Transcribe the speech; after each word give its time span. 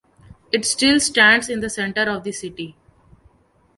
It 0.51 0.65
still 0.65 0.99
stands 0.99 1.47
in 1.47 1.59
the 1.59 1.69
center 1.69 2.09
of 2.09 2.23
the 2.23 2.31
city. 2.31 2.75